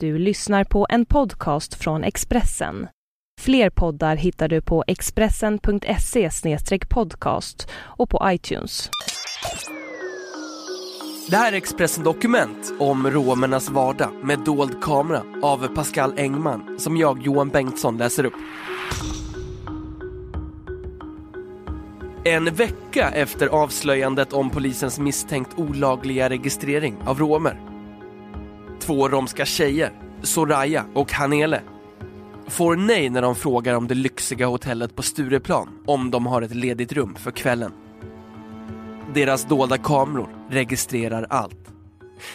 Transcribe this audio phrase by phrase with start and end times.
[0.00, 2.88] Du lyssnar på en podcast från Expressen.
[3.40, 6.30] Fler poddar hittar du på expressen.se
[6.88, 8.90] podcast och på iTunes.
[11.30, 16.96] Det här är Expressen Dokument om romernas vardag med dold kamera av Pascal Engman som
[16.96, 18.36] jag, Johan Bengtsson, läser upp.
[22.24, 27.65] En vecka efter avslöjandet om polisens misstänkt olagliga registrering av romer.
[28.86, 29.92] Två romska tjejer,
[30.22, 31.62] Soraya och Hanele,
[32.46, 36.54] får nej när de frågar om det lyxiga hotellet på Stureplan om de har ett
[36.54, 37.72] ledigt rum för kvällen.
[39.14, 41.72] Deras dolda kameror registrerar allt.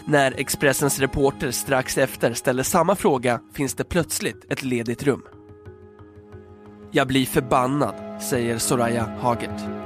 [0.05, 5.23] När Expressens reporter strax efter ställer samma fråga finns det plötsligt ett ledigt rum.
[6.91, 9.80] Jag blir förbannad, säger Soraya Hagert.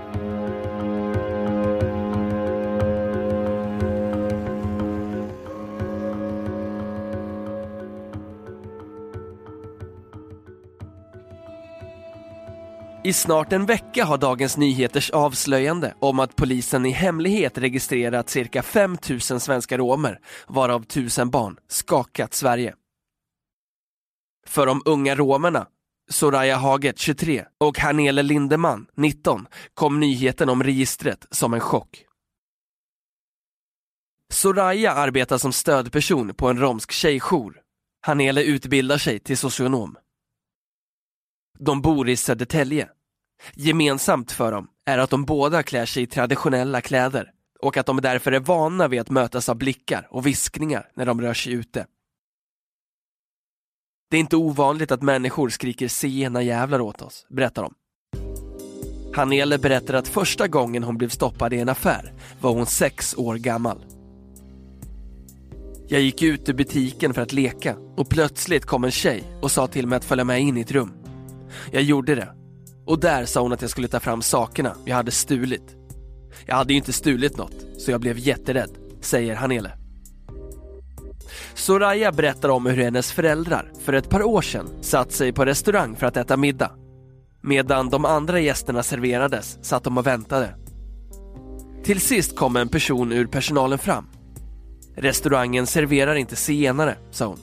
[13.05, 18.63] I snart en vecka har Dagens Nyheters avslöjande om att polisen i hemlighet registrerat cirka
[18.63, 22.75] 5 000 svenska romer, varav 1000 barn, skakat Sverige.
[24.47, 25.67] För de unga romerna,
[26.09, 32.05] Soraya Haget 23 och Hanele Lindeman 19, kom nyheten om registret som en chock.
[34.33, 37.61] Soraya arbetar som stödperson på en romsk tjejjour.
[38.01, 39.97] Hanele utbildar sig till socionom.
[41.59, 42.89] De bor i Södertälje.
[43.53, 48.01] Gemensamt för dem är att de båda klär sig i traditionella kläder och att de
[48.01, 51.85] därför är vana vid att mötas av blickar och viskningar när de rör sig ute.
[54.09, 57.73] Det är inte ovanligt att människor skriker sena jävlar åt oss, berättar de.
[59.15, 63.35] Hanele berättar att första gången hon blev stoppad i en affär var hon sex år
[63.35, 63.85] gammal.
[65.87, 69.67] Jag gick ut ur butiken för att leka och plötsligt kom en tjej och sa
[69.67, 70.93] till mig att följa med in i ett rum.
[71.71, 72.44] Jag gjorde det.
[72.85, 75.75] Och där sa hon att jag skulle ta fram sakerna jag hade stulit.
[76.45, 78.69] Jag hade ju inte stulit något, så jag blev jätterädd,
[79.01, 79.71] säger Hanele.
[81.53, 85.95] Soraya berättar om hur hennes föräldrar för ett par år sedan satt sig på restaurang
[85.95, 86.71] för att äta middag.
[87.41, 90.55] Medan de andra gästerna serverades satt de och väntade.
[91.83, 94.07] Till sist kom en person ur personalen fram.
[94.97, 97.39] Restaurangen serverar inte senare, sa hon.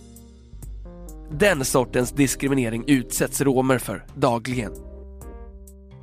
[1.30, 4.91] Den sortens diskriminering utsätts romer för dagligen.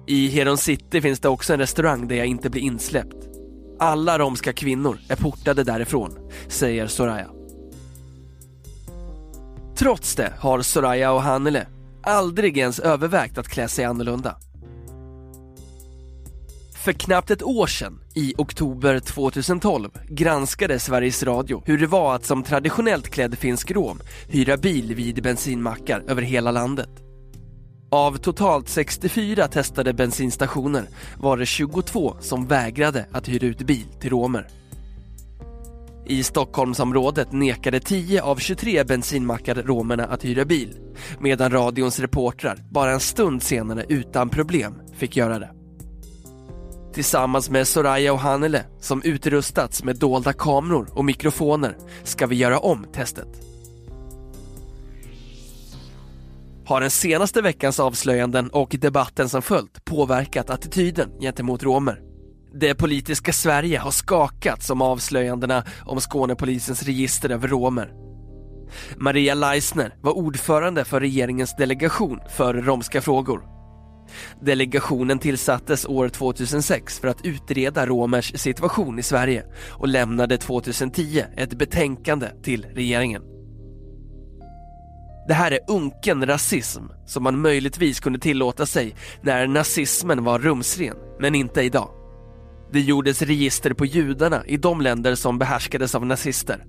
[0.09, 3.27] I Heron City finns det också en restaurang där jag inte blir insläppt.
[3.79, 7.27] Alla romska kvinnor är portade därifrån, säger Soraya.
[9.75, 11.67] Trots det har Soraya och Hanele
[12.03, 14.35] aldrig ens övervägt att klä sig annorlunda.
[16.83, 22.25] För knappt ett år sedan, i oktober 2012, granskade Sveriges Radio hur det var att
[22.25, 27.08] som traditionellt klädd finsk rom hyra bil vid bensinmackar över hela landet.
[27.91, 34.09] Av totalt 64 testade bensinstationer var det 22 som vägrade att hyra ut bil till
[34.09, 34.47] romer.
[36.05, 40.77] I Stockholmsområdet nekade 10 av 23 bensinmackar romerna att hyra bil,
[41.19, 45.51] medan radions reportrar bara en stund senare utan problem fick göra det.
[46.93, 52.59] Tillsammans med Soraya och Hanele, som utrustats med dolda kameror och mikrofoner, ska vi göra
[52.59, 53.48] om testet.
[56.69, 62.01] Har den senaste veckans avslöjanden och debatten som följt påverkat attityden gentemot romer?
[62.53, 67.93] Det politiska Sverige har skakats om avslöjandena om Skånepolisens register över romer.
[68.97, 73.43] Maria Leisner var ordförande för regeringens delegation för romska frågor.
[74.41, 81.53] Delegationen tillsattes år 2006 för att utreda romers situation i Sverige och lämnade 2010 ett
[81.53, 83.38] betänkande till regeringen.
[85.29, 90.97] Det här är unken rasism som man möjligtvis kunde tillåta sig när nazismen var rumsren,
[91.19, 91.89] men inte idag.
[92.71, 96.65] Det gjordes register på judarna i de länder som behärskades av nazister.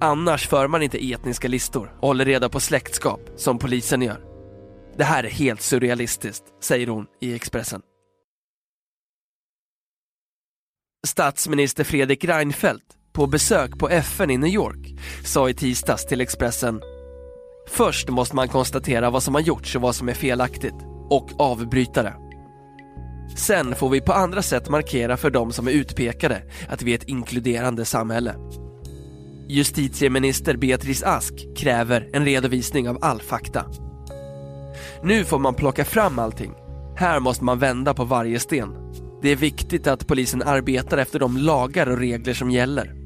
[0.00, 4.20] Annars för man inte etniska listor och håller reda på släktskap som polisen gör.
[4.96, 7.82] Det här är helt surrealistiskt, säger hon i Expressen.
[11.06, 14.94] Statsminister Fredrik Reinfeldt, på besök på FN i New York,
[15.24, 16.80] sa i tisdags till Expressen
[17.70, 20.74] Först måste man konstatera vad som har gjorts och vad som är felaktigt
[21.10, 22.14] och avbryta det.
[23.36, 26.94] Sen får vi på andra sätt markera för de som är utpekade att vi är
[26.94, 28.34] ett inkluderande samhälle.
[29.48, 33.64] Justitieminister Beatrice Ask kräver en redovisning av all fakta.
[35.02, 36.54] Nu får man plocka fram allting.
[36.96, 38.74] Här måste man vända på varje sten.
[39.22, 42.97] Det är viktigt att polisen arbetar efter de lagar och regler som gäller.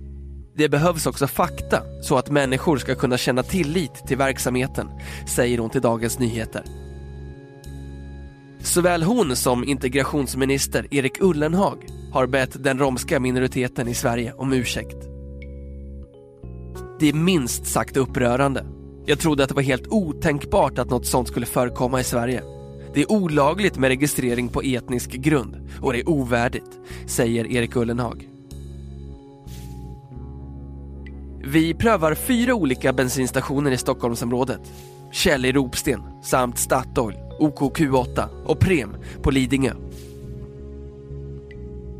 [0.54, 4.88] Det behövs också fakta så att människor ska kunna känna tillit till verksamheten,
[5.28, 6.64] säger hon till Dagens Nyheter.
[8.60, 14.96] Såväl hon som integrationsminister Erik Ullenhag har bett den romska minoriteten i Sverige om ursäkt.
[17.00, 18.66] Det är minst sagt upprörande.
[19.06, 22.42] Jag trodde att det var helt otänkbart att något sånt skulle förekomma i Sverige.
[22.94, 28.31] Det är olagligt med registrering på etnisk grund och det är ovärdigt, säger Erik Ullenhag.
[31.44, 34.60] Vi prövar fyra olika bensinstationer i Stockholmsområdet.
[35.12, 39.72] Kjell i Ropsten samt Statoil, OKQ8 och Prem på Lidingö.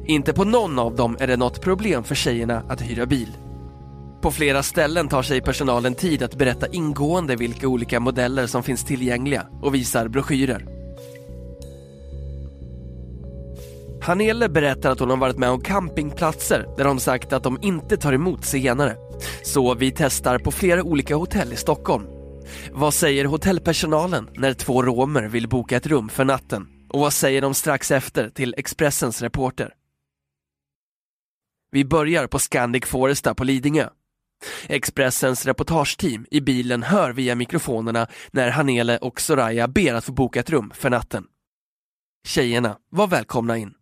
[0.06, 3.28] Inte på någon av dem är det något problem för tjejerna att hyra bil.
[4.22, 8.84] På flera ställen tar sig personalen tid att berätta ingående vilka olika modeller som finns
[8.84, 10.66] tillgängliga och visar broschyrer.
[14.02, 17.96] Hanele berättar att hon har varit med om campingplatser där de sagt att de inte
[17.96, 18.96] tar emot zigenare.
[19.42, 22.06] Så vi testar på flera olika hotell i Stockholm.
[22.72, 26.68] Vad säger hotellpersonalen när två romer vill boka ett rum för natten?
[26.88, 29.74] Och vad säger de strax efter till Expressens reporter?
[31.70, 33.88] Vi börjar på Scandic Foresta på Lidingö.
[34.68, 40.40] Expressens reportageteam i bilen hör via mikrofonerna när Hanele och Soraya ber att få boka
[40.40, 41.24] ett rum för natten.
[42.26, 43.74] Tjejerna var välkomna in.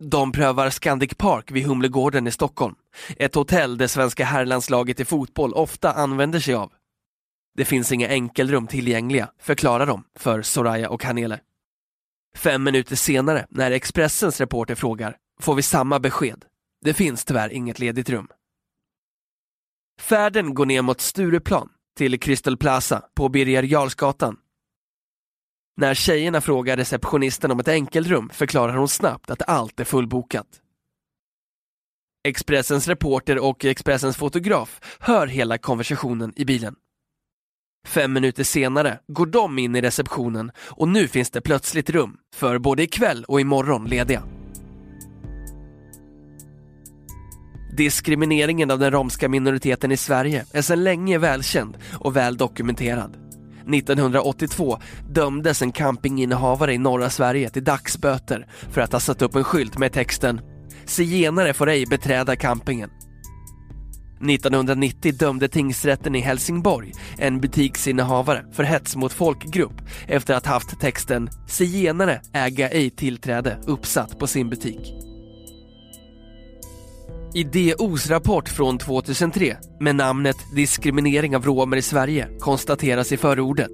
[0.00, 2.74] De prövar Scandic Park vid Humlegården i Stockholm.
[3.16, 6.72] Ett hotell det svenska herrlandslaget i fotboll ofta använder sig av.
[7.56, 11.40] Det finns inga enkelrum tillgängliga, förklarar de för Soraya och Hanele.
[12.36, 16.44] Fem minuter senare, när Expressens reporter frågar, får vi samma besked.
[16.84, 18.28] Det finns tyvärr inget ledigt rum.
[20.00, 24.36] Färden går ner mot Stureplan, till Crystal Plaza på Birger Jarlsgatan
[25.76, 30.46] när tjejerna frågar receptionisten om ett enkelrum förklarar hon snabbt att allt är fullbokat.
[32.28, 36.74] Expressens reporter och Expressens fotograf hör hela konversationen i bilen.
[37.86, 42.58] Fem minuter senare går de in i receptionen och nu finns det plötsligt rum för
[42.58, 44.22] både ikväll och imorgon lediga.
[47.76, 53.23] Diskrimineringen av den romska minoriteten i Sverige är sedan länge välkänd och väl dokumenterad.
[53.68, 54.78] 1982
[55.10, 59.78] dömdes en campinginnehavare i norra Sverige till dagsböter för att ha satt upp en skylt
[59.78, 60.40] med texten
[60.84, 62.90] “Zigenare får ej beträda campingen”.
[64.30, 71.30] 1990 dömde tingsrätten i Helsingborg en butiksinnehavare för hets mot folkgrupp efter att haft texten
[71.48, 75.13] “Zigenare äga ej tillträde” uppsatt på sin butik.
[77.34, 83.70] I DOs rapport från 2003 med namnet Diskriminering av romer i Sverige konstateras i förordet.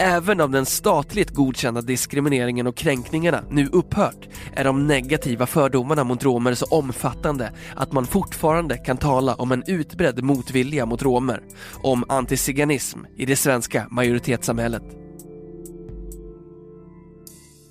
[0.00, 6.24] Även om den statligt godkända diskrimineringen och kränkningarna nu upphört är de negativa fördomarna mot
[6.24, 11.42] romer så omfattande att man fortfarande kan tala om en utbredd motvilja mot romer,
[11.82, 14.84] om antiziganism i det svenska majoritetssamhället.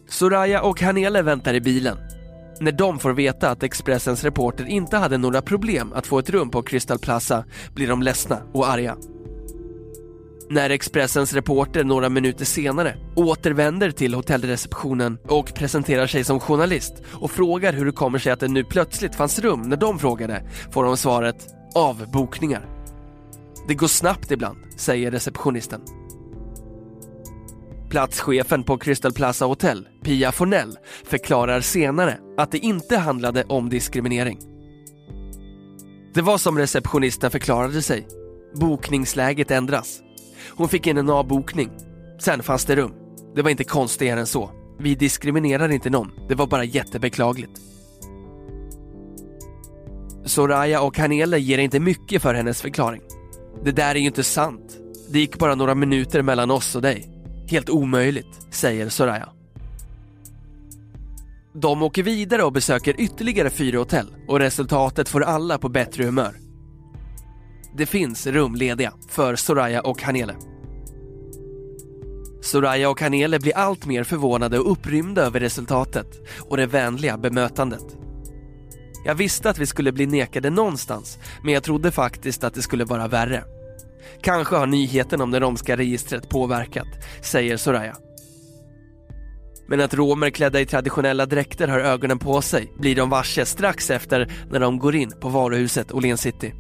[0.08, 1.98] Soraya och Hanele väntar i bilen
[2.60, 6.50] när de får veta att Expressens reporter inte hade några problem att få ett rum
[6.50, 8.98] på Crystal Plaza blir de ledsna och arga.
[10.52, 17.32] När Expressens reporter några minuter senare återvänder till hotellreceptionen och presenterar sig som journalist och
[17.32, 20.84] frågar hur det kommer sig att det nu plötsligt fanns rum när de frågade får
[20.84, 22.66] de svaret avbokningar.
[23.68, 25.82] Det går snabbt ibland, säger receptionisten.
[27.90, 34.40] Platschefen på Crystal Plaza Hotel, Pia Fornell, förklarar senare att det inte handlade om diskriminering.
[36.14, 38.08] Det var som receptionisten förklarade sig.
[38.56, 40.00] Bokningsläget ändras.
[40.50, 41.70] Hon fick in en avbokning.
[42.20, 42.94] Sen fanns det rum.
[43.36, 44.52] Det var inte konstigare än så.
[44.80, 46.12] Vi diskriminerar inte någon.
[46.30, 47.62] Det var bara jättebeklagligt.
[50.26, 53.02] Soraya och Hanele ger inte mycket för hennes förklaring.
[53.64, 54.78] Det där är ju inte sant.
[55.10, 57.10] Det gick bara några minuter mellan oss och dig.
[57.48, 59.30] Helt omöjligt, säger Soraya.
[61.62, 66.36] De åker vidare och besöker ytterligare fyra hotell och resultatet får alla på bättre humör.
[67.78, 70.36] Det finns rum lediga för Soraya och Hanele.
[72.42, 76.08] Soraya och Hanele blir allt mer förvånade och upprymda över resultatet
[76.50, 77.98] och det vänliga bemötandet.
[79.06, 82.86] Jag visste att vi skulle bli nekade någonstans, men jag trodde faktiskt att det skulle
[82.86, 83.44] vara värre.
[84.22, 86.88] Kanske har nyheten om det romska registret påverkat,
[87.22, 87.96] säger Soraya.
[89.70, 93.90] Men att romer klädda i traditionella dräkter har ögonen på sig blir de varse strax
[93.90, 96.54] efter när de går in på varuhuset Åhléns City.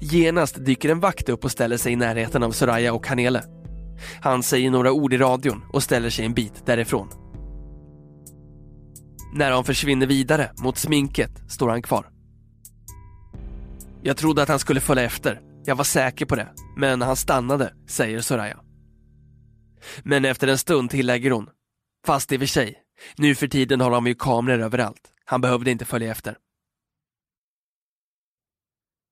[0.00, 3.42] Genast dyker en vakt upp och ställer sig i närheten av Soraya och Hanele.
[4.22, 7.08] Han säger några ord i radion och ställer sig en bit därifrån.
[9.34, 12.06] När han försvinner vidare mot sminket står han kvar.
[14.02, 15.40] Jag trodde att han skulle följa efter.
[15.64, 16.48] Jag var säker på det.
[16.76, 18.58] Men han stannade, säger Soraya.
[20.02, 21.46] Men efter en stund tillägger hon.
[22.08, 22.74] Fast i och för sig,
[23.16, 25.00] nu för tiden har de ju kameror överallt.
[25.24, 26.36] Han behövde inte följa efter.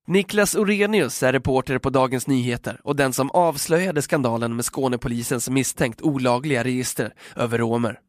[0.06, 6.02] Niklas Orenius är reporter på Dagens Nyheter och den som avslöjade skandalen med Skånepolisens misstänkt
[6.02, 8.00] olagliga register över romer.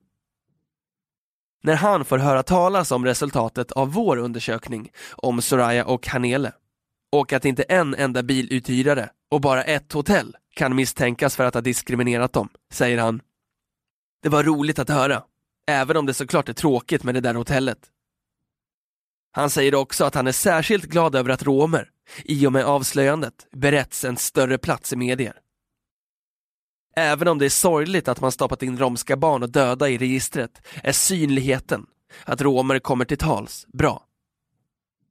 [1.63, 6.51] När han får höra talas om resultatet av vår undersökning om Soraya och Hanele
[7.11, 11.61] och att inte en enda biluthyrare och bara ett hotell kan misstänkas för att ha
[11.61, 13.21] diskriminerat dem, säger han.
[14.21, 15.23] Det var roligt att höra,
[15.67, 17.79] även om det såklart är tråkigt med det där hotellet.
[19.31, 21.89] Han säger också att han är särskilt glad över att romer,
[22.23, 25.39] i och med avslöjandet, berätts en större plats i medier.
[26.95, 30.67] Även om det är sorgligt att man stoppat in romska barn och döda i registret
[30.83, 31.85] är synligheten,
[32.25, 34.03] att romer kommer till tals, bra.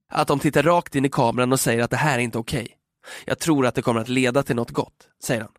[0.09, 2.63] Att de tittar rakt in i kameran och säger att det här är inte okej.
[2.63, 2.77] Okay.
[3.25, 5.53] Jag tror att det kommer att leda till något gott, säger han.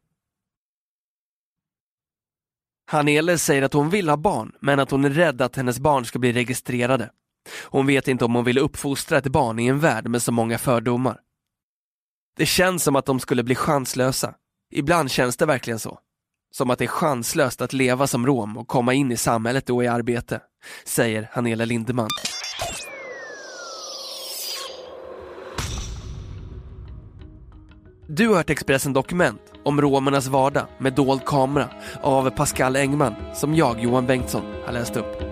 [2.90, 6.06] Hanele säger att hon vill ha barn, men att hon är rädd att hennes barn
[6.06, 7.10] ska bli registrerade.
[7.64, 10.58] Hon vet inte om hon vill uppfostra ett barn i en värld med så många
[10.58, 11.20] fördomar.
[12.38, 14.34] Det känns som att de skulle bli chanslösa.
[14.72, 16.00] Ibland känns det verkligen så.
[16.52, 19.84] Som att det är chanslöst att leva som rom och komma in i samhället och
[19.84, 20.42] i arbete,
[20.86, 22.10] säger Hanela Lindeman.
[28.08, 31.68] Du har hört Expressen Dokument om romernas vardag med dold kamera
[32.02, 35.24] av Pascal Engman som jag, Johan Bengtsson, har läst upp.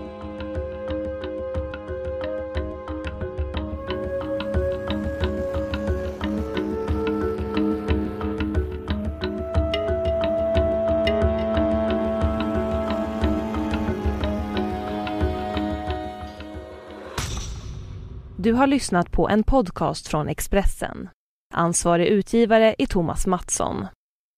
[18.38, 21.08] Du har lyssnat på en podcast från Expressen.
[21.54, 23.86] Ansvarig utgivare är Thomas Mattsson.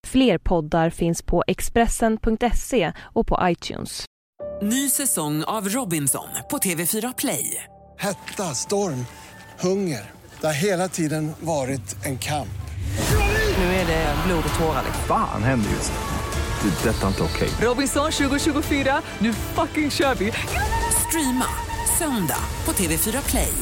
[0.07, 4.05] Fler poddar finns på Expressen.se och på iTunes.
[4.63, 7.65] Ny säsong av Robinson på TV4 Play.
[7.99, 9.07] Hetta, storm,
[9.61, 10.11] hunger.
[10.41, 12.49] Det har hela tiden varit en kamp.
[13.59, 14.83] Nu är det blod och tårar.
[15.07, 16.69] Fan händer just det.
[16.69, 17.49] det detta är inte okej.
[17.49, 17.69] Okay.
[17.69, 20.33] Robinson 2024, nu fucking kör vi.
[21.09, 21.47] Streama
[21.99, 23.53] söndag på TV4 Play.